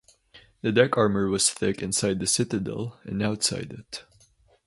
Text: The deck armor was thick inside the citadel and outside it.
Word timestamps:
The 0.63 0.71
deck 0.71 0.97
armor 0.97 1.29
was 1.29 1.51
thick 1.51 1.83
inside 1.83 2.19
the 2.19 2.25
citadel 2.25 2.97
and 3.03 3.21
outside 3.21 3.71
it. 3.71 4.03